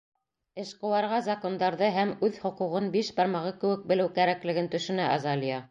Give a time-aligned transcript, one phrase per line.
[0.61, 5.65] Эшҡыуарға закондарҙы һәм үҙ хоҡуғын биш бармағы кеүек белеү кәрәклеген төшөнә Азалия.